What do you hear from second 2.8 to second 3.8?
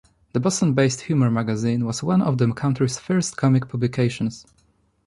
first comic